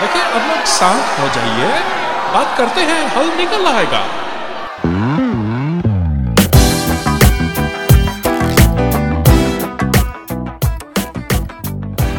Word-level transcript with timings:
देखिए 0.00 0.22
अब 0.22 0.48
लोग 0.50 0.64
शांत 0.72 1.18
हो 1.20 1.28
जाइए। 1.34 1.68
बात 2.34 2.56
करते 2.58 2.80
हैं 2.80 3.00
हल 3.16 3.26
निकल 3.36 3.66
आएगा। 3.66 4.02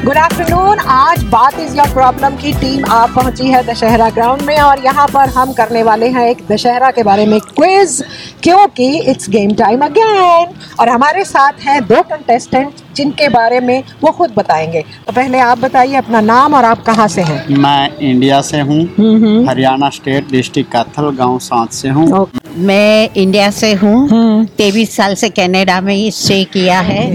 गुड 0.05 0.17
आफ्टरनून 0.17 0.79
आज 0.89 1.23
बात 1.31 1.57
इज़ 1.60 1.76
योर 1.78 1.89
प्रॉब्लम 1.94 2.35
की 2.35 2.51
टीम 2.62 2.85
आप 2.91 3.09
पहुँची 3.15 3.47
है 3.47 3.62
दशहरा 3.65 4.09
ग्राउंड 4.09 4.41
में 4.41 4.58
और 4.59 4.83
यहाँ 4.85 5.05
पर 5.08 5.29
हम 5.29 5.51
करने 5.53 5.83
वाले 5.83 6.08
हैं 6.09 6.26
एक 6.29 6.37
दशहरा 6.51 6.89
के 6.91 7.03
बारे 7.03 7.26
में 7.26 7.39
क्विज 7.49 8.01
क्योंकि 8.44 8.87
इट्स 9.12 9.29
गेम 9.29 9.53
टाइम 9.55 9.85
अगेन 9.85 10.55
और 10.79 10.90
हमारे 10.90 11.23
साथ 11.26 11.62
हैं 11.65 11.79
दो 11.87 12.01
कंटेस्टेंट 12.03 12.81
जिनके 12.95 13.27
बारे 13.29 13.59
में 13.59 13.83
वो 14.03 14.12
खुद 14.12 14.33
बताएँगे। 14.37 14.81
तो 15.08 15.13
पहले 15.13 15.40
आप 15.40 15.58
बताइए 15.59 15.95
अपना 15.95 16.22
नाम 16.22 16.54
और 16.54 16.66
आप 16.66 16.84
कहाँ 16.86 17.08
से 17.08 17.22
हैं? 17.22 17.58
मैं 17.58 17.98
इंडिया 17.99 18.41
से 18.41 18.59
हूँ। 18.62 19.45
हरियाणा 19.48 19.90
स्टेट 19.91 20.31
डिस्ट्रिक्ट 20.31 20.72
कैथल 20.72 21.09
गाँव 21.18 21.38
सात 21.41 21.73
से 21.73 21.90
हूँ। 21.90 22.27
मैं 22.58 23.09
इंडिया 23.16 23.49
से 23.52 23.73
हूँ। 23.73 24.45
तेईस 24.58 24.95
साल 24.95 25.16
से 25.16 25.30
कनाडा 25.30 25.80
में 25.81 25.94
ही 25.95 26.12
स्टे 26.13 26.44
किया 26.54 26.80
है। 26.81 27.05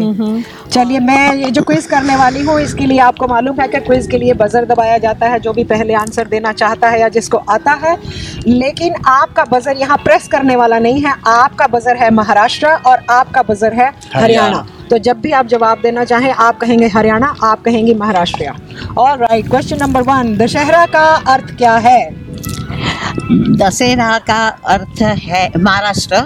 चलिए 0.72 0.98
मैं 1.00 1.34
ये 1.34 1.50
जो 1.50 1.62
क्विज 1.62 1.86
करने 1.86 2.16
वाली 2.16 2.42
हूँ 2.44 2.58
इसके 2.60 2.86
लिए 2.86 2.98
आपको 3.00 3.26
मालूम 3.26 3.60
है 3.60 3.66
कि 3.68 3.78
क्विज 3.80 4.06
के 4.06 4.18
लिए 4.18 4.32
बजर 4.34 4.64
दबाया 4.64 4.96
जाता 4.98 5.28
है 5.28 5.38
जो 5.40 5.52
भी 5.52 5.64
पहले 5.64 5.94
आंसर 5.94 6.28
देना 6.28 6.52
चाहता 6.52 6.88
है 6.88 7.00
या 7.00 7.08
जिसको 7.08 7.36
आता 7.50 7.72
है। 7.84 7.96
लेकिन 8.46 8.94
आपका 9.08 9.44
बजर 9.44 9.76
यहाँ 9.76 9.96
प्रेस 9.96 10.28
करने 10.28 10.56
वाला 10.56 10.78
नहीं 10.78 11.00
है। 11.02 11.14
आपका 11.26 11.66
बजर 11.66 11.96
है 11.96 12.10
महाराष्ट्र 12.10 12.66
और 12.66 13.04
आपका 13.10 13.42
बजर 13.42 13.72
है 13.72 13.92
हरियाणा। 14.14 14.66
तो 14.90 14.98
जब 14.98 15.20
भी 15.20 15.32
आप 15.32 15.46
जवाब 15.46 15.80
देना 15.82 16.04
चाहें 16.04 16.30
आप 16.30 16.60
कहेंगे 16.60 16.88
हरियाणा 16.88 17.34
आप 17.44 17.62
कहेंगी 17.62 17.94
महाराष्ट्र। 17.94 18.52
और 18.98 19.18
right 19.18 19.48
question 19.48 19.78
number 19.80 20.02
one 20.02 20.36
Dussehra 20.36 20.84
का 20.86 21.06
अर्थ 21.32 21.56
क्या 21.58 21.76
है? 21.78 22.25
दशहरा 23.32 24.18
का 24.18 24.48
अर्थ 24.48 25.02
है 25.02 25.50
महाराष्ट्र। 25.58 26.16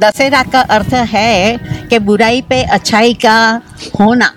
दशहरा 0.00 0.42
का 0.42 0.60
अर्थ 0.60 0.94
है 0.94 1.56
कि 1.90 1.98
बुराई 1.98 2.42
पे 2.42 2.62
अच्छाई 2.62 3.14
का 3.14 3.62
होना। 4.00 4.32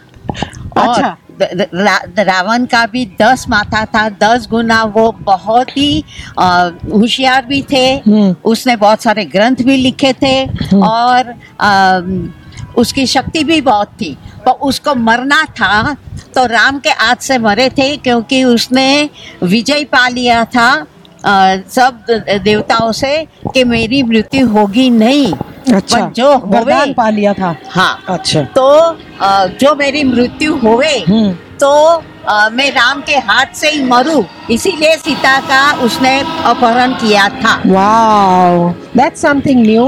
और 0.77 0.89
अच्छा। 0.89 1.17
द- 1.39 1.43
द- 1.43 1.67
रा- 1.75 2.19
रावण 2.19 2.65
का 2.65 2.85
भी 2.85 3.05
दस 3.21 3.45
माथा 3.49 3.85
था 3.85 4.09
दस 4.09 4.47
गुना 4.51 4.83
वो 4.83 5.11
बहुत 5.11 5.77
ही 5.77 6.03
होशियार 6.39 7.45
भी 7.45 7.65
थे। 7.71 8.01
हम्म। 8.07 8.35
उसने 8.45 8.75
बहुत 8.75 9.01
सारे 9.01 9.25
ग्रंथ 9.25 9.55
भी 9.55 9.77
लिखे 9.77 10.13
थे 10.13 10.45
और 10.77 11.35
अम, 11.59 12.29
उसकी 12.77 13.07
शक्ति 13.07 13.43
भी 13.43 13.61
बहुत 13.61 13.87
थी। 13.87 14.17
पर 14.45 14.51
उसको 14.51 14.95
मरना 14.95 15.43
था 15.43 15.93
तो 16.35 16.45
राम 16.45 16.79
के 16.79 16.89
हाथ 16.89 17.15
से 17.15 17.37
मरे 17.37 17.69
थे 17.69 17.97
क्योंकि 17.97 18.43
उसने 18.43 19.09
विजय 19.43 19.83
पा 19.83 20.07
लिया 20.07 20.45
था। 20.45 20.85
सब 21.25 22.05
देवताओं 22.43 22.91
से 22.91 23.15
कि 23.53 23.63
मेरी 23.63 24.03
मृत्यु 24.03 24.47
होगी 24.47 24.89
नहीं 24.89 25.33
अच्छा 25.73 25.99
पर 25.99 26.11
जो 26.11 26.37
होवे 26.37 26.93
पा 26.93 27.09
लिया 27.09 27.33
था। 27.33 27.55
हाँ। 27.71 28.03
अच्छा। 28.09 28.41
तो 28.55 28.67
अ, 29.21 29.45
जो 29.61 29.75
मेरी 29.75 30.03
मृत्यु 30.03 30.55
होवे 30.57 30.97
हम्म। 31.09 31.31
तो 31.59 31.71
अ, 32.27 32.49
मैं 32.53 32.69
राम 32.71 33.01
के 33.01 33.15
हाथ 33.17 33.53
से 33.55 33.69
ही 33.69 33.83
मरू। 33.83 34.23
इसीलिए 34.51 34.95
सीता 34.97 35.39
का 35.39 35.71
उसने 35.85 36.19
अपहरण 36.45 36.93
किया 36.93 37.27
था। 37.29 37.55
Wow 37.65 38.69
that's 38.97 39.21
something 39.21 39.65
new 39.65 39.85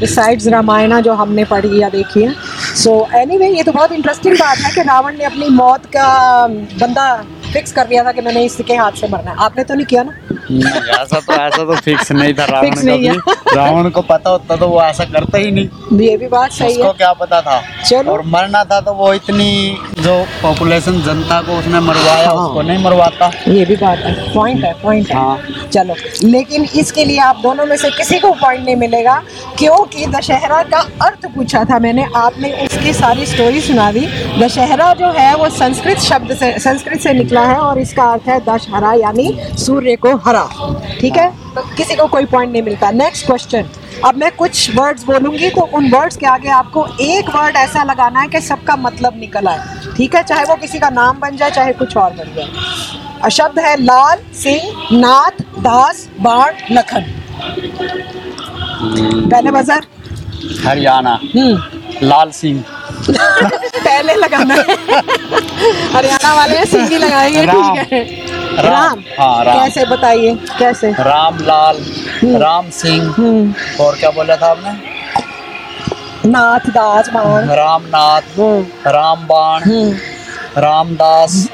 besides 0.00 0.46
Ramayana 0.48 1.00
जो 1.00 1.12
हमने 1.14 1.44
पढ़ी 1.44 1.80
या 1.80 1.88
देखी 1.88 2.22
है। 2.22 2.32
सो 2.76 2.92
एनीवे 3.14 3.48
ये 3.48 3.62
तो 3.62 3.72
बहुत 3.72 3.92
इंटरेस्टिंग 3.92 4.34
बात 4.34 4.58
है 4.58 4.70
कि 4.74 4.82
रावण 4.82 5.16
ने 5.18 5.24
अपनी 5.24 5.48
मौत 5.48 5.86
का 5.96 6.46
बंदा 6.80 7.12
फिक्स 7.52 7.72
कर 7.72 7.86
दिया 7.86 8.04
था 8.04 8.12
कि 8.12 8.20
मैंने 8.20 8.44
इसके 8.44 8.74
हाथ 8.76 8.92
से 8.92 9.08
मरना 9.08 9.30
है। 9.30 9.36
आपने 9.36 9.64
तो 9.64 9.74
नहीं 9.74 9.86
किया 9.86 10.02
ना? 10.02 10.29
ऐसा 10.50 11.18
तो 11.20 11.32
ऐसा 11.32 11.64
तो 11.64 11.74
फिक्स 11.76 12.10
नहीं 12.12 12.32
था 12.34 12.44
रावण 12.44 12.70
का 12.76 12.96
भी। 12.96 13.08
रावण 13.56 13.88
को 13.90 14.02
पता 14.02 14.30
होता 14.30 14.56
तो 14.56 14.68
वो 14.68 14.80
ऐसा 14.82 15.04
करता 15.04 15.38
ही 15.38 15.50
नहीं। 15.50 15.98
ये 16.00 16.16
भी 16.16 16.26
बात 16.28 16.52
सही 16.52 16.68
उसको 16.68 16.84
है। 16.84 16.92
क्या 16.92 17.12
पता 17.12 17.40
था? 17.40 17.60
चलो। 17.88 18.12
और 18.12 18.22
मरना 18.26 18.62
था 18.64 18.80
तो 18.80 18.92
वो 18.92 19.12
इतनी 19.14 19.76
जो 19.98 20.16
पॉपुलेशन 20.42 21.00
जनता 21.02 21.40
को 21.42 21.58
उसने 21.58 21.80
मरवाया 21.80 22.28
हाँ। 22.28 22.34
उसको 22.36 22.62
नहीं 22.62 22.84
मरवाता। 22.84 23.30
ये 23.48 23.64
भी 23.64 23.76
बात 23.76 23.98
है। 23.98 24.12
पॉइंट 24.34 24.64
है 24.64 24.72
पॉइंट 24.82 25.08
है। 25.08 25.16
हाँ। 25.16 25.68
चलो 25.72 25.94
लेकिन 26.24 26.64
इसके 26.76 27.04
लिए 27.04 27.18
आप 27.20 27.40
दोनों 27.42 27.66
में 27.66 27.76
से 27.76 27.90
किसी 27.90 28.18
को 28.18 28.32
पॉइंट 28.34 28.64
नहीं 28.64 28.76
मिलेगा 28.76 29.20
क्योंकि 29.58 30.06
दशहरा 30.08 30.62
का 30.64 30.80
अर्थ 31.02 31.26
पूछा 31.34 31.64
था 31.64 31.78
मैंने। 31.78 32.06
आपने 32.16 32.52
उसकी 32.64 32.92
सारी 32.92 33.26
स्टोरी 33.26 33.60
सुना 33.60 33.90
दी। 33.92 34.06
दशहरा 34.38 34.92
जो 34.94 35.10
है 35.18 35.34
वो 35.36 35.48
संस्कृत 35.50 35.98
शब्द 36.00 36.34
से 36.36 36.52
संस्कृत 36.60 37.00
से 37.00 37.12
निकला 37.14 37.44
है 37.46 37.56
और 37.58 37.78
इसका 37.78 38.10
अर्थ 38.12 38.28
है 38.28 38.38
दशहरा 38.46 38.92
यानी 38.96 39.34
सूर्य 39.58 39.96
को 39.96 40.16
हरा। 40.26 40.39
ठीक 41.00 41.16
है? 41.16 41.28
तो 41.54 41.62
किसी 41.76 41.94
को 41.96 42.06
कोई 42.08 42.24
पॉइंट 42.32 42.52
नहीं 42.52 42.62
मिलता। 42.62 42.90
नेक्स्ट 42.90 43.26
क्वेश्चन 43.26 43.68
अब 44.04 44.16
मैं 44.18 44.30
कुछ 44.36 44.74
वर्ड्स 44.76 45.04
बोलूँगी 45.04 45.48
तो 45.50 45.62
उन 45.74 45.90
वर्ड्स 45.90 46.16
के 46.16 46.26
आगे 46.26 46.48
आपको 46.48 46.86
एक 47.00 47.28
वर्ड 47.36 47.56
ऐसा 47.56 47.82
लगाना 47.84 48.20
है 48.20 48.28
कि 48.28 48.40
सबका 48.40 48.76
मतलब 48.76 49.18
निकल 49.20 49.46
आए। 49.48 49.92
ठीक 49.96 50.14
है? 50.14 50.22
चाहे 50.22 50.44
वो 50.44 50.54
किसी 50.56 50.78
का 50.78 50.90
नाम 50.90 51.18
बन 51.20 51.36
जाए 51.36 51.50
चाहे 51.50 51.72
कुछ 51.72 51.96
और 51.96 52.10
बन 52.10 52.34
जाए। 52.36 53.30
शब्द 53.30 53.58
है 53.58 53.76
लाल 53.82 54.18
सिंह 54.34 54.88
नाथ 55.00 55.42
दास 55.62 56.08
बाण 56.20 56.52
लखन। 56.72 57.04
पहले 59.30 59.50
बजर? 59.50 59.86
हरियाणा। 60.66 61.18
हम्म। 61.36 62.06
लाल 62.08 62.30
सिंह। 62.30 62.62
पहले 63.10 64.14
लगाना 64.14 64.54
है। 64.54 64.62
हरियाणा 65.94 66.34
वाले 66.34 66.64
सिंह 66.66 66.88
ही 66.88 66.98
लगाएँगे 66.98 67.46
ठीक 67.46 67.92
है? 67.92 68.29
राम। 68.58 68.64
राम। 68.64 69.02
हाँ, 69.18 69.44
राम। 69.44 69.58
कैसे 69.58 69.84
बताइए? 69.84 70.34
कैसे? 70.58 70.90
राम 70.92 71.38
लाल 71.38 71.76
राम 72.24 72.70
सिंह। 72.70 73.14
हम्म। 73.18 73.54
और 73.84 73.96
क्या 73.96 74.10
बोला 74.10 74.36
था 74.36 74.46
आपने? 74.46 74.78
नाथ 76.30 76.70
दास 76.70 77.08
बाण। 77.08 77.48
रामनाथ 77.48 78.38
हम्म। 78.38 78.90
रामबाण 78.90 79.62
हम्म। 79.62 80.60
रामदास। 80.60 81.48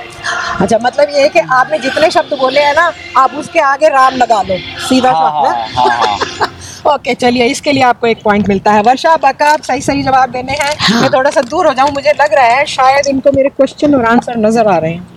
अच्छा 0.60 0.78
मतलब 0.82 1.08
ये 1.10 1.22
है 1.22 1.28
कि 1.28 1.38
आपने 1.38 1.78
जितने 1.78 2.10
शब्द 2.10 2.38
बोले 2.38 2.60
हैं 2.60 2.74
ना 2.74 2.92
आप 3.16 3.34
उसके 3.34 3.60
आगे 3.60 3.88
राम 3.88 4.14
लगा 4.14 4.42
लो। 4.42 4.56
सीधा 4.88 5.10
हाँ, 5.10 5.30
सा 5.30 5.80
हाँ, 5.80 5.88
हाँ, 5.88 6.94
ओके 6.94 7.14
चलिए 7.14 7.46
इसके 7.46 7.72
लिए 7.72 7.82
आपको 7.82 8.06
एक 8.06 8.22
पॉइंट 8.22 8.48
मिलता 8.48 8.72
है। 8.72 8.82
वर्षा 8.82 9.16
बका 9.16 9.46
आप 9.46 9.62
सही 9.62 9.80
सही 9.80 10.02
जवाब 10.02 10.30
देने 10.30 10.52
हैं। 10.52 11.00
मैं 11.00 11.10
थोड़ा 11.10 11.30
सा 11.30 11.40
दूर 11.40 11.66
हो 11.66 11.72
जाऊँ 11.74 11.90
मुझे 11.90 12.12
लग 12.20 12.34
रहा 12.34 12.44
है 12.44 12.64
शायद 12.66 13.06
इनको 13.06 13.32
मेरे 13.32 13.48
क्वेश्चन 13.48 13.94
और 13.94 14.04
आंसर 14.04 14.36
नज़र 14.36 14.66
आ 14.66 14.78
रहे 14.78 14.92
हैं। 14.92 15.15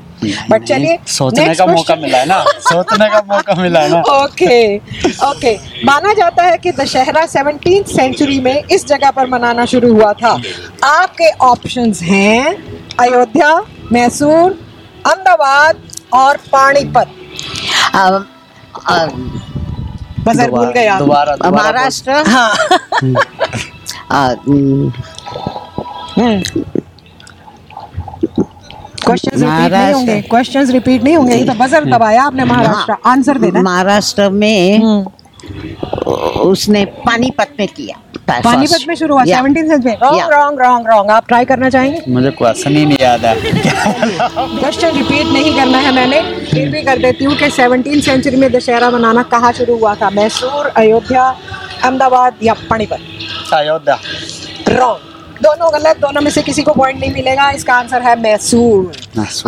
बट 0.50 0.64
चलिए 0.64 0.98
सोचने 1.08 1.54
का 1.56 1.66
मौका 1.66 1.96
मिला 1.96 2.18
है 2.18 2.26
ना। 2.26 2.44
सोचने 2.68 3.08
का 3.10 3.22
मौका 3.30 3.54
मिला 3.62 3.80
है 3.80 3.90
ना। 3.90 4.00
ओके 4.14 4.78
ओके 5.30 5.56
माना 5.86 6.14
जाता 6.14 6.44
है 6.44 6.58
कि 6.58 6.72
दशहरा 6.80 7.26
सेवनटीन 7.26 7.84
सेंचुरी 7.96 8.40
में 8.42 8.64
इस 8.72 8.86
जगह 8.88 9.12
पर 9.12 9.28
मनाना 9.30 9.66
शुरू 9.74 9.94
हुआ 9.94 10.12
था। 10.14 10.32
आपके 10.86 11.30
ऑप्शंस 11.46 12.02
हैं 12.04 12.56
अयोध्या 13.00 13.54
मैसूर 13.92 14.52
अहमदाबाद 15.06 15.82
और 16.14 16.38
पानीपत। 16.52 17.16
बजर 20.26 20.50
भूल 20.52 20.74
दोबारा 21.00 21.36
महाराष्ट्र? 21.50 22.24
हाँ। 22.28 22.54
हम्म, 29.10 29.18
क्वेश्चंस 29.18 29.42
रिपीट 29.42 29.72
नहीं 29.74 29.94
होंगे 29.94 30.22
क्वेश्चंस 30.30 30.70
रिपीट 30.72 31.04
नहीं 31.04 31.16
होंगे 31.16 31.36
ये 31.36 31.46
तो 31.46 31.54
बजर 31.64 31.86
दबाया 31.96 32.24
आपने 32.24 32.44
महाराष्ट्र 32.46 32.96
आंसर 33.10 33.38
देना। 33.38 33.62
महाराष्ट्र 33.62 34.30
में 34.30 34.80
हम्म, 34.84 35.06
उसने 36.50 36.86
पानीपत 37.06 37.50
में 37.60 37.68
किया। 37.68 37.98
पानीपत 38.30 38.84
में 38.88 38.94
शुरू 38.96 39.14
हुआ. 39.14 39.24
Seventeen 39.26 39.68
century 39.70 39.94
wrong 40.02 40.32
wrong 40.34 40.60
wrong 40.62 40.88
wrong 40.90 41.12
आप 41.12 41.28
ट्राई 41.28 41.46
करना 41.46 41.70
चाहेंगे? 41.70 42.02
मुझे 42.12 42.32
क्वेश्चन 42.32 42.76
ही 42.76 42.86
नहीं 42.86 42.98
याद 43.02 43.26
है। 43.26 43.36
क्वेश्चन 43.36 44.90
रिपीट 44.98 45.26
नहीं 45.28 45.56
करना 45.56 45.78
है 45.78 45.94
मैंने। 45.96 46.22
फिर 46.52 46.70
भी 46.72 46.82
कर 46.84 46.98
देती 46.98 47.26
हूँ 47.26 47.36
कि 47.38 47.50
सेवनटीन 47.50 48.02
सेंचुरी 48.02 48.38
में 48.38 48.52
दशहरा 48.52 48.90
मनाना 48.90 49.24
कहाँ 49.34 49.52
शुरू 49.54 49.78
हुआ 49.78 49.96
था? 49.96 50.10
मैसूर 50.10 50.68
अयोध्या 50.78 51.24
अहमदाबाद 51.84 52.34
या 52.44 52.54
पानीपत? 52.70 53.00
अयोध्या। 53.54 54.00
रॉन्ग 54.70 55.09
दोनों 55.42 55.72
गलत 55.74 55.98
दोनों 55.98 56.22
में 56.22 56.30
से 56.32 56.42
किसी 56.42 56.64
को 56.64 56.74
पॉइंट 56.74 57.00
नहीं 57.00 57.12
मिलेगा। 57.14 57.50
इसका 57.52 57.74
आंसर 57.74 58.02
है 58.02 58.16
मैसूर। 58.22 58.92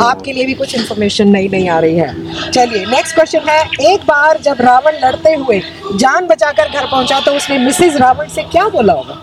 आपके 0.01 0.33
लिए 0.33 0.45
भी 0.45 0.53
कुछ 0.53 0.75
इन्फॉर्मेशन 0.75 1.27
नई 1.29 1.47
नहीं 1.47 1.69
आ 1.69 1.79
रही 1.79 1.97
है। 1.97 2.51
चलिए 2.51 2.85
नेक्स्ट 2.87 3.15
क्वेश्चन 3.15 3.49
है 3.49 3.59
एक 3.91 4.05
बार 4.07 4.39
जब 4.43 4.61
रावण 4.61 4.97
लड़ते 5.03 5.33
हुए 5.33 5.61
जान 5.95 6.27
बचाकर 6.27 6.69
घर 6.69 6.85
पहुँचा 6.85 7.19
तो 7.19 7.31
उसने 7.35 7.57
मिसिज 7.57 7.97
रावण 7.97 8.27
से 8.29 8.43
क्या 8.43 8.67
बोला 8.69 8.93
होगा? 8.93 9.17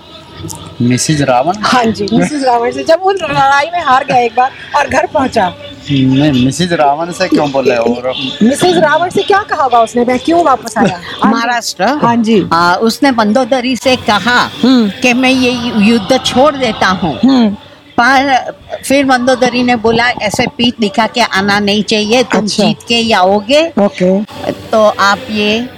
मिसिज 0.82 1.22
रावण? 1.22 1.56
हाँ 1.62 1.84
जी 1.84 2.06
मिसिज 2.12 2.44
रावण 2.44 2.72
से 2.72 2.84
जब 2.84 3.00
वो 3.02 3.12
लड़ाई 3.12 3.70
में 3.72 3.80
हार 3.84 4.04
गया 4.04 4.18
एक 4.18 4.34
बार 4.34 4.50
और 4.76 4.88
घर 4.88 5.06
पहुँचा 5.06 5.52
मिसिज 5.90 6.72
रावण 6.72 7.12
से 7.12 7.28
क्यों 7.28 7.50
बोले 7.50 7.76
और 7.76 8.12
मिसेज 8.42 8.76
रावण 8.76 9.10
से 9.10 9.22
क्या 9.22 9.42
कहा 9.42 9.62
होगा 9.62 9.80
उसने? 9.80 10.04
मैं 10.04 10.18
क्यों 10.18 10.44
वापस 10.44 10.78
आया? 10.78 11.00
महाराष्ट्र? 11.26 11.84
हाँ 12.02 12.16
जी। 12.16 12.48
आ, 12.52 12.74
उसने 12.74 13.10
मंदोदरी 13.10 13.76
से 13.76 13.96
कहा 13.96 14.38
हम्म। 14.62 14.90
कि 15.02 15.12
मैं 15.12 15.30
ये 15.30 15.52
युद्ध 15.84 16.20
छोड़ 16.26 16.56
देता 16.56 16.86
हूँ। 16.86 17.18
हम्म। 17.24 17.56
पर 18.00 18.52
फिर 18.84 19.04
मंदोदरी 19.04 19.62
ने 19.62 19.76
बोला 19.76 20.08
ऐसे 20.22 20.46
पीठ 20.46 20.74
दिखा 20.80 21.06
के 21.06 21.20
आना 21.20 21.58
नहीं 21.58 21.82
चाहिए 21.82 22.22
तुम 22.22 22.40
अच्छा। 22.40 22.64
जीत 22.64 22.78
के 22.88 22.96
ही 22.96 23.12
आओगे। 23.12 23.66
ओके। 23.78 24.20
तो 24.52 24.84
आप 24.84 25.18
ये 25.30 25.68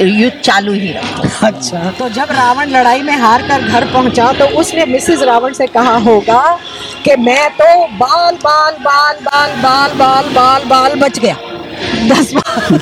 युद्ध 0.00 0.36
चालू 0.38 0.72
ही 0.72 0.92
रखो। 0.92 1.46
अच्छा। 1.46 1.90
तो 1.98 2.08
जब 2.08 2.26
रावण 2.30 2.70
लड़ाई 2.70 3.02
में 3.02 3.16
हार 3.16 3.42
कर 3.48 3.62
घर 3.62 3.84
पहुँचा 3.92 4.32
तो 4.32 4.44
उसने 4.60 4.86
मिसेस 4.86 5.22
रावण 5.22 5.52
से 5.52 5.66
कहा 5.66 5.96
होगा 5.96 6.58
कि 7.04 7.16
मैं 7.20 7.48
तो 7.52 7.64
बाल 7.98 8.34
बाल 8.44 8.72
बाल 8.84 9.14
बाल 9.24 9.50
बाल 9.62 9.90
बाल 9.98 10.24
बाल 10.34 10.64
बाल 10.68 10.94
बच 11.00 11.18
गया। 11.18 11.36
दस 12.08 12.32
बाल। 12.34 12.80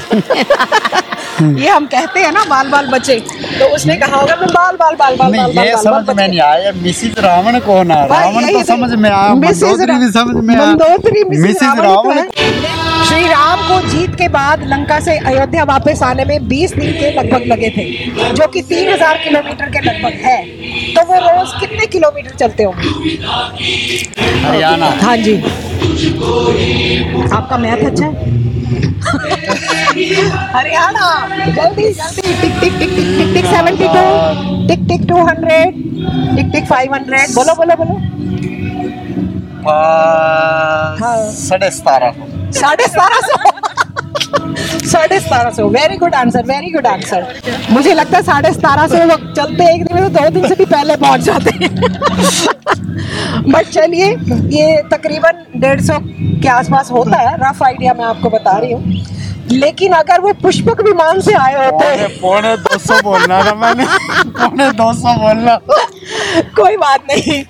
ये 1.61 1.69
हम 1.69 1.87
कहते 1.87 2.21
हैं 2.21 2.33
ना 2.33 2.45
बाल 2.45 2.69
बाल 2.71 2.87
बचे। 2.91 3.19
तो 3.59 3.65
उसने 3.75 3.97
कहा 3.97 4.17
होगा 4.17 4.37
मैं 4.37 4.49
बाल 4.49 4.77
बाल 4.77 4.95
बाल 4.95 5.17
बाल 5.17 5.31
नहीं 5.33 5.43
बाल 5.43 5.53
बाल 5.55 5.67
ये 5.67 5.75
बाल 5.75 5.85
समझ 5.85 6.17
में। 6.17 6.27
नहीं 6.27 6.41
आया। 6.41 6.73
मिसिज 6.83 7.19
रावण 7.19 7.59
कौन 7.61 7.91
है? 7.91 8.07
रावण 8.09 8.43
यही 8.43 8.55
तो 8.55 8.65
समझ 8.67 8.91
में 8.95 9.11
आया 9.11 9.35
मिसेस 9.37 9.81
रावण 9.89 10.11
समझ 10.13 10.45
में 10.45 10.55
आया। 10.57 10.75
मिसेस 11.31 11.63
रावण 11.81 12.19
है। 12.19 12.25
श्री 13.11 13.27
राम 13.29 13.61
को 13.69 13.77
जीत 13.89 14.15
के 14.15 14.27
बाद 14.35 14.63
लंका 14.69 14.99
से 15.01 15.17
अयोध्या 15.29 15.63
वापस 15.71 16.03
आने 16.03 16.25
में 16.25 16.49
20 16.49 16.75
दिन 16.75 16.93
के 16.93 17.11
लगभग 17.13 17.47
लगे 17.47 17.71
थे 17.77 17.85
जो 18.35 18.47
कि 18.49 18.63
3000 18.63 19.19
किलोमीटर 19.25 19.71
के 19.71 19.81
लगभग 19.81 20.21
है। 20.25 20.37
तो 20.95 21.03
वो 21.07 21.17
रोज 21.21 21.53
कितने 21.61 21.87
किलोमीटर 21.95 22.35
चलते 22.37 22.65
होंगे? 22.65 22.89
हरियाणा। 24.47 24.91
हाँ 25.03 25.17
जी। 25.17 25.35
आपका 27.33 27.59
मैथ 27.59 27.85
अच्छा 27.91 28.07
है? 28.07 28.13
हरियाणा। 30.55 31.11
जल्दी 31.47 31.93
जल्दी। 31.93 32.23
Tick 32.41 32.61
tick 32.61 32.79
tick 32.79 32.79
tick 32.81 33.09
tick 33.19 33.35
tick 33.35 33.47
seventy 33.47 33.89
two 33.89 34.67
tick 34.69 34.89
tick 34.89 35.09
two 35.09 35.27
hundred 35.27 35.71
tick 36.37 36.53
tick 36.53 36.65
five 36.69 36.95
hundred 36.95 37.35
बोलो 37.35 37.55
बोलो 37.55 37.77
बोलो। 37.85 37.95
हाँ। 39.63 41.17
साढ़े 41.39 41.71
सतारह 41.71 42.29
साढ़े 42.53 42.87
सतारह 42.87 43.21
सौ। 43.21 43.37
साढ़े 44.91 45.19
सतारह 45.21 45.51
सौ। 45.51 45.69
Very 45.69 45.97
good 45.97 46.15
answer 46.15 46.45
very 46.47 46.71
good 46.71 46.87
answer 46.87 47.27
मुझे 47.71 47.95
लगता 47.95 48.17
है 48.17 48.23
साढ़े 48.23 48.53
सतारह 48.53 48.87
सौ 48.87 49.05
लोग 49.05 49.33
चलते 49.35 49.75
एक 49.75 49.85
दिन 49.85 49.97
में 49.97 50.05
तो 50.05 50.19
दो 50.19 50.29
दिन 50.31 50.49
से 50.49 50.55
भी 50.55 50.65
पहले 50.65 50.97
पहुँच 50.97 51.21
जाते 51.21 51.51
हैं। 51.55 51.71
बट 53.53 53.67
चलिए, 53.67 54.07
ये 54.57 54.83
तकरीबन 54.93 55.45
डेढ़ 55.61 55.81
सौ 55.81 55.99
के 56.03 56.49
आसपास 56.49 56.91
होता 56.91 57.19
है। 57.19 57.37
रफ 57.41 57.63
आइडिया 57.63 57.95
मैं 57.95 58.05
आपको 58.05 58.31
बता 58.31 58.59
रही 58.59 58.73
हूँ। 58.73 58.83
लेकिन 59.53 59.93
अगर 59.93 60.21
वो 60.21 60.33
पुष्पक 60.43 60.81
विमान 60.81 61.21
से 61.21 61.33
आए 61.35 61.55
होते 61.55 62.07
पौने 62.21 62.57
दो 62.57 62.79
सौ 62.79 63.01
बोलना 63.03 63.43
था 63.45 63.55
मैंने। 63.55 63.85
पौने 64.39 64.71
दो 64.73 64.93
सौ 64.95 65.15
बोलना। 65.19 65.55
कोई 66.61 66.77
बात 66.77 67.05
नहीं। 67.11 67.43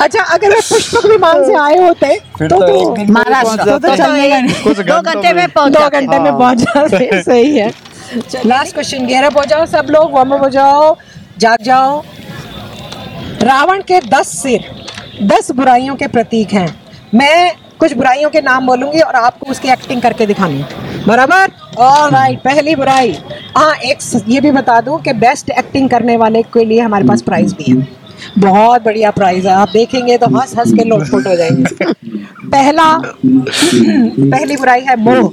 अच्छा 0.00 0.22
अगर 0.34 0.50
वो 0.50 0.60
पुष्पक 0.68 1.06
विमान 1.06 1.44
से 1.44 1.54
आए 1.58 1.76
होते 1.78 2.14
तो 2.38 2.48
तो 2.48 2.58
तो 2.60 2.66
एक 2.68 2.94
दिन 2.96 3.06
में 3.06 3.14
महाराष्ट्र 3.14 3.78
तो। 3.78 4.12
नहीं। 4.12 4.74
दो 4.84 5.00
घंटे 5.02 5.32
में 5.32 5.46
दो 5.48 5.88
घंटे 5.88 6.18
में 6.18 6.30
हाँ। 6.30 6.38
पहुँच 6.38 6.58
जाते 6.58 7.22
सही 7.30 7.56
है। 7.58 7.68
लास्ट 8.46 8.74
क्वेश्चन 8.74 9.06
गहरा 9.06 9.28
हो 9.36 9.44
जाओ 9.44 9.66
सब 9.66 9.86
लोग 9.90 10.12
वार्म 10.12 10.34
अप 10.34 10.42
हो 10.42 10.48
जाओ 10.48 10.96
जाग 11.38 11.62
जाओ। 11.62 12.02
रावण 13.42 13.82
के 13.82 14.00
दस 14.08 14.28
सिर 14.42 14.64
दस 15.22 15.50
बुराइयों 15.50 15.94
के 15.96 16.06
प्रतीक 16.06 16.52
हैं। 16.52 16.68
मैं 17.14 17.52
कुछ 17.80 17.92
बुराइयों 17.92 18.30
के 18.30 18.40
नाम 18.40 18.66
बोलूँगी 18.66 19.00
और 19.00 19.14
आपको 19.14 19.50
उसकी 19.50 19.68
एक्टिंग 19.68 20.02
करके 20.02 20.26
दिखानी 20.26 20.64
बराबर? 21.06 21.50
ऑल 21.78 22.10
राइट 22.10 22.38
पहली 22.38 22.74
बुराई। 22.76 23.12
हाँ 23.56 23.74
एक 23.76 23.98
ये 24.28 24.40
भी 24.40 24.50
बता 24.50 24.80
दूँ 24.80 25.00
कि 25.02 25.12
बेस्ट 25.14 25.50
एक्टिंग 25.50 25.88
करने 25.90 26.16
वाले 26.16 26.42
के 26.54 26.64
लिए 26.64 26.80
हमारे 26.80 27.04
पास 27.08 27.22
प्राइज 27.22 27.52
भी 27.52 27.70
है। 27.70 28.05
बहुत 28.38 28.82
बढ़िया 28.82 29.10
प्राइज 29.10 29.46
है। 29.46 29.52
आप 29.52 29.68
देखेंगे 29.72 30.16
तो 30.18 30.26
हंस 30.36 30.56
हंस 30.58 30.72
के 30.72 30.84
लोग 30.84 30.98
लोटपोट 30.98 31.26
हो 31.26 31.36
जाएँगे 31.36 31.92
पहला, 32.46 32.92
पहली 33.24 34.56
बुराई 34.56 34.80
है 34.80 34.96
मोह। 35.00 35.32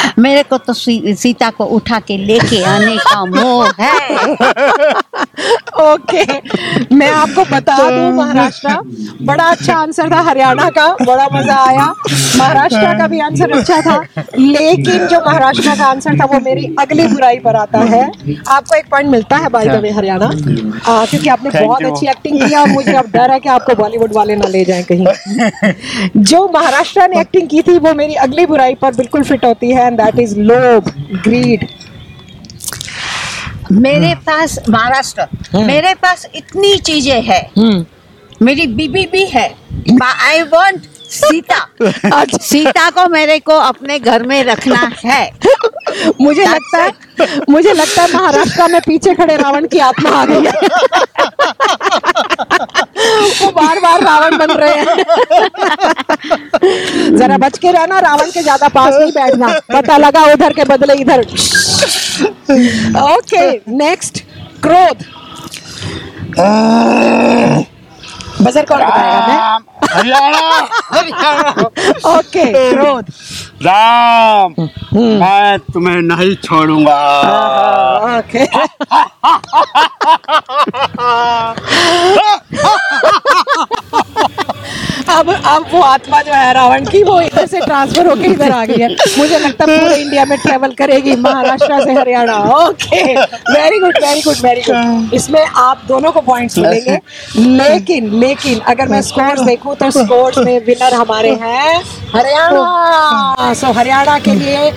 मेरे 0.19 0.43
को 0.43 0.57
तो 0.57 0.73
सीता 0.73 1.49
को 1.49 1.65
उठा 1.65 1.99
के 1.99 2.17
लेके 2.17 2.63
आने 2.63 2.97
का 2.97 3.25
मोह 3.25 3.71
है। 3.79 5.01
ओके 5.81 6.23
मैं 6.95 7.09
आपको 7.09 7.43
बता 7.51 7.75
दूँ 7.79 8.11
महाराष्ट्र 8.13 8.75
बड़ा 9.25 9.43
अच्छा 9.45 9.75
आंसर 9.75 10.09
था 10.11 10.21
हरियाणा 10.21 10.69
का 10.77 10.87
बड़ा 11.01 11.27
मज़ा 11.33 11.55
आया। 11.63 11.85
महाराष्ट्र 12.37 12.97
का 12.97 13.07
भी 13.07 13.19
आंसर 13.19 13.51
अच्छा 13.57 13.79
था 13.81 13.95
लेकिन 14.37 15.05
जो 15.07 15.19
महाराष्ट्र 15.19 15.75
का 15.77 15.85
आंसर 15.85 16.19
था 16.19 16.25
वो 16.25 16.39
मेरी 16.45 16.65
अगली 16.79 17.07
बुराई 17.07 17.39
पर 17.39 17.55
आता 17.55 17.79
है। 17.91 18.03
आपको 18.49 18.75
एक 18.75 18.85
पॉइंट 18.91 19.09
मिलता 19.09 19.37
है 19.37 19.49
बाई 19.49 19.67
द 19.67 19.75
वे 19.81 19.91
हरियाणा? 19.91 20.29
क्योंकि 20.35 21.29
आपने 21.29 21.49
बहुत 21.59 21.83
अच्छी 21.83 22.07
एक्टिंग 22.09 22.39
की 22.39 22.55
और 22.55 22.67
मुझे 22.69 22.93
अब 22.93 23.11
डर 23.13 23.31
है 23.31 23.39
कि 23.39 23.49
आपको 23.49 23.75
बॉलीवुड 23.75 24.13
वाले 24.15 24.35
ना 24.35 24.47
ले 24.47 24.63
जाए 24.65 24.83
कहीं। 24.91 26.21
जो 26.23 26.47
महाराष्ट्र 26.53 27.07
ने 27.09 27.19
एक्टिंग 27.21 27.47
की 27.49 27.61
थी 27.61 27.77
वो 27.79 27.93
मेरी 27.93 28.13
अगली 28.25 28.45
बुराई 28.45 28.75
पर 28.81 28.95
बिल्कुल 28.95 29.23
फिट 29.23 29.45
होती 29.45 29.71
है 29.71 29.85
एंड 29.87 29.97
दैट 30.01 30.19
इज़ 30.19 30.37
लोभ 30.39 30.91
ग्रीड 31.23 31.65
मेरे 33.71 34.13
पास 34.27 34.57
महाराष्ट्र 34.69 35.27
मेरे 35.65 35.93
पास 35.93 36.25
इतनी 36.35 36.75
चीज़ें 36.77 37.21
है। 37.23 37.41
मेरी 38.41 38.65
बीबी 38.67 39.05
भी 39.11 39.25
है। 39.25 39.47
I 40.01 40.41
want 40.53 40.81
Sita. 41.11 41.59
सीता 42.41 42.89
को 42.89 43.07
मेरे 43.09 43.37
को 43.39 43.53
अपने 43.53 43.99
घर 43.99 44.23
में 44.23 44.43
रखना 44.43 44.91
है। 45.05 45.31
मुझे 46.21 46.45
लगता 46.45 46.81
है 46.83 46.91
मुझे 47.49 47.73
लगता 47.73 48.01
है 48.01 48.13
महाराष्ट्र 48.13 48.67
में 48.71 48.79
पीछे 48.87 49.13
खड़े 49.15 49.35
रावण 49.37 49.67
की 49.67 49.79
आत्मा 49.79 50.09
आ 50.09 50.25
गई 50.25 50.45
है। 50.45 50.51
वो 53.41 53.51
बार 53.51 53.79
बार 53.79 54.03
रावण 54.03 54.37
बन 54.37 54.51
रहे 54.51 54.75
हैं। 54.75 54.95
जरा 57.17 57.37
बच 57.37 57.57
के 57.57 57.71
रहना 57.71 57.99
रावण 57.99 58.31
के 58.31 58.41
ज़्यादा 58.41 58.67
पास 58.67 58.93
नहीं 58.99 59.11
बैठना। 59.11 59.47
पता 59.73 59.97
लगा 59.97 60.23
उधर 60.33 60.53
के 60.53 60.63
बदले 60.63 60.93
इधर। 61.01 61.25
ओके 62.23 63.43
नेक्स्ट 63.77 64.23
क्रोध 64.65 65.03
बजर 68.41 68.65
कौन 68.65 68.79
बताएगा 68.85 69.59
हरियाणा 69.93 70.39
ओके 72.17 72.45
क्रोध 72.73 73.05
राम 73.65 74.55
मैं 75.21 75.57
तुम्हें 75.73 76.01
नहीं 76.01 76.35
छोड़ूँगा 76.43 76.99
ओके 78.17 78.45
अब 85.11 85.29
अब 85.29 85.65
वो 85.71 85.81
आत्मा 85.83 86.21
जो 86.21 86.33
है 86.33 86.53
रावण 86.53 86.85
की 86.85 87.03
वो 87.03 87.19
इधर 87.21 87.45
से 87.47 87.59
ट्रांसफ़र 87.61 88.07
होके 88.07 88.27
इधर 88.27 88.51
आ 88.51 88.63
गई 88.65 88.81
है। 88.81 88.87
मुझे 89.17 89.39
लगता 89.39 89.65
है 89.65 89.79
पूरे 89.79 89.95
इंडिया 89.95 90.25
में 90.25 90.37
ट्रेवल 90.39 90.71
करेगी 90.73 91.15
महाराष्ट्र 91.17 91.79
से 91.83 91.93
Haryana. 91.93 92.37
Okay 92.57 93.01
very 93.13 93.79
good 93.79 93.97
very 94.03 94.21
good 94.21 94.37
very 94.43 94.61
good 94.67 95.13
इसमें 95.13 95.43
आप 95.43 95.81
दोनों 95.87 96.11
को 96.11 96.21
पॉइंट्स 96.21 96.57
मिलेंगे। 96.57 96.99
लेकिन 97.37 98.09
लेकिन 98.19 98.59
अगर 98.73 98.87
मैं 98.87 99.01
स्कोर्स 99.01 99.41
देखूँ 99.41 99.75
तो 99.75 99.91
स्कोर्स 99.91 100.37
में 100.37 100.57
विनर 100.65 100.93
हमारे 100.93 101.31
हैं 101.41 101.81
हरियाणा। 102.15 103.53
सो 103.53 103.71
हरियाणा 103.73 104.17
के 104.19 104.33
लिए 104.35 104.71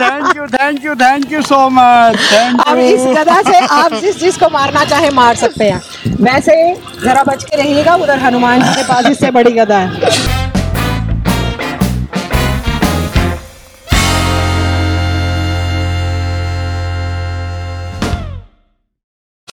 thank 0.00 0.36
you 0.36 0.46
thank 0.46 0.84
you 0.84 0.94
thank 0.94 1.32
you 1.32 1.42
so 1.42 1.68
much 1.70 2.32
अब 2.66 2.78
इस 2.78 3.04
गदा 3.18 3.40
से 3.42 3.58
आप 3.66 3.94
जिस 3.94 4.18
जिसको 4.20 4.48
मारना 4.50 4.84
चाहे 4.84 5.10
मार 5.14 5.34
सकते 5.36 5.64
हैं। 5.64 6.05
वैसे 6.20 6.52
जरा 7.02 7.22
बच 7.24 7.42
के 7.44 7.56
रहिएगा 7.56 7.94
उधर 7.96 8.18
हनुमान 8.18 8.62
जी 8.62 8.74
के 8.74 8.82
पास 8.88 9.06
इससे 9.06 9.30
बड़ी 9.30 9.50
गदा 9.52 9.78
है। 9.78 10.25